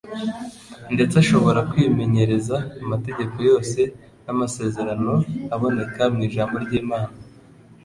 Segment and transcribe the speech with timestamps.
[0.93, 3.79] ndetse ashobora kwimenyereza amategeko yose
[4.25, 5.13] n'amasezerano
[5.55, 7.15] aboneka mu Ijambo ry'Imana,